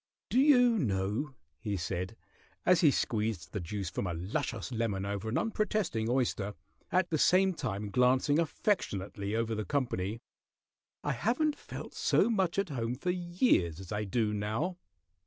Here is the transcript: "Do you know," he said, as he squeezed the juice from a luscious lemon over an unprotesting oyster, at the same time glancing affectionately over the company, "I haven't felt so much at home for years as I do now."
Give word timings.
"Do 0.31 0.39
you 0.39 0.79
know," 0.79 1.35
he 1.59 1.77
said, 1.77 2.15
as 2.65 2.81
he 2.81 2.89
squeezed 2.89 3.53
the 3.53 3.59
juice 3.59 3.91
from 3.91 4.07
a 4.07 4.15
luscious 4.15 4.71
lemon 4.71 5.05
over 5.05 5.29
an 5.29 5.37
unprotesting 5.37 6.09
oyster, 6.09 6.55
at 6.91 7.11
the 7.11 7.19
same 7.19 7.53
time 7.53 7.91
glancing 7.91 8.39
affectionately 8.39 9.35
over 9.35 9.53
the 9.53 9.63
company, 9.63 10.19
"I 11.03 11.11
haven't 11.11 11.55
felt 11.55 11.93
so 11.93 12.31
much 12.31 12.57
at 12.57 12.69
home 12.69 12.95
for 12.95 13.11
years 13.11 13.79
as 13.79 13.91
I 13.91 14.05
do 14.05 14.33
now." 14.33 14.77